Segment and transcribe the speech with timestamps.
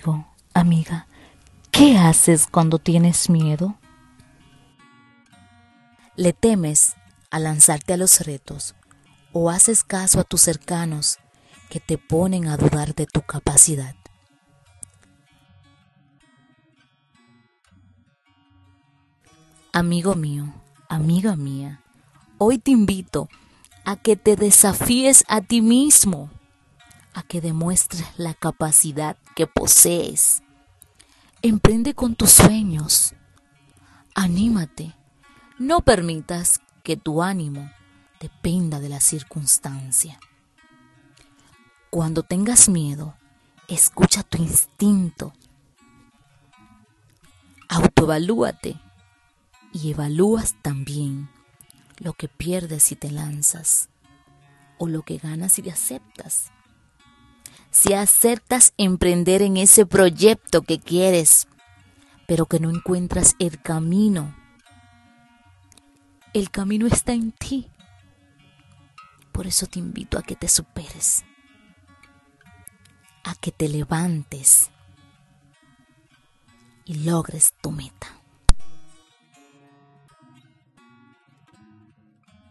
[0.00, 1.06] Amigo, amiga,
[1.70, 3.76] ¿qué haces cuando tienes miedo?
[6.16, 6.94] ¿Le temes
[7.30, 8.74] a lanzarte a los retos
[9.34, 11.18] o haces caso a tus cercanos
[11.68, 13.94] que te ponen a dudar de tu capacidad?
[19.74, 20.46] Amigo mío,
[20.88, 21.82] amiga mía,
[22.38, 23.28] hoy te invito
[23.84, 26.30] a que te desafíes a ti mismo
[27.22, 30.42] que demuestres la capacidad que posees.
[31.42, 33.14] Emprende con tus sueños.
[34.14, 34.94] Anímate.
[35.58, 37.70] No permitas que tu ánimo
[38.20, 40.18] dependa de la circunstancia.
[41.90, 43.14] Cuando tengas miedo,
[43.68, 45.32] escucha tu instinto.
[47.68, 48.80] Autoevalúate
[49.72, 51.30] y evalúas también
[51.98, 53.88] lo que pierdes si te lanzas
[54.78, 56.50] o lo que ganas si te aceptas
[57.70, 61.46] si aceptas emprender en ese proyecto que quieres,
[62.26, 64.36] pero que no encuentras el camino.
[66.32, 67.68] El camino está en ti.
[69.32, 71.24] Por eso te invito a que te superes,
[73.24, 74.70] a que te levantes
[76.84, 78.19] y logres tu meta.